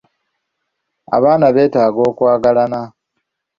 [1.15, 2.81] Abaana beetaaga okwagalana.